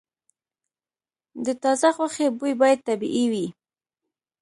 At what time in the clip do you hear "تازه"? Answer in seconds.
1.63-1.89